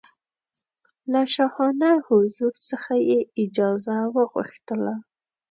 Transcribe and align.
له 1.11 1.21
شاهانه 1.33 1.91
حضور 2.07 2.53
څخه 2.69 2.93
یې 3.09 3.19
اجازه 3.43 3.97
وغوښتله. 4.15 4.93